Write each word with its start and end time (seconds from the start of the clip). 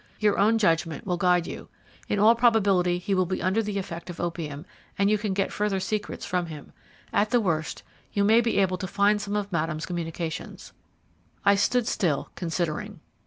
Your 0.19 0.39
own 0.39 0.57
judgment 0.57 1.05
will 1.05 1.17
guide 1.17 1.45
you. 1.45 1.69
In 2.09 2.17
all 2.17 2.33
probability 2.33 2.97
he 2.97 3.13
will 3.13 3.27
be 3.27 3.39
under 3.39 3.61
the 3.61 3.77
effect 3.77 4.09
of 4.09 4.19
opium, 4.19 4.65
and 4.97 5.11
you 5.11 5.19
can 5.19 5.31
get 5.31 5.53
further 5.53 5.79
secrets 5.79 6.25
from 6.25 6.47
him. 6.47 6.73
At 7.13 7.29
the 7.29 7.39
worst 7.39 7.83
you 8.11 8.23
may 8.23 8.41
be 8.41 8.57
able 8.57 8.79
to 8.79 8.87
find 8.87 9.21
some 9.21 9.35
of 9.35 9.51
Madame's 9.51 9.85
communications." 9.85 10.73
I 11.45 11.53
stood 11.53 11.85
still, 11.87 12.31
considering. 12.33 12.99